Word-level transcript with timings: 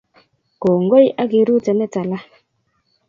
kongoi 0.61 1.07
akiruten 1.21 1.75
netala 1.79 2.17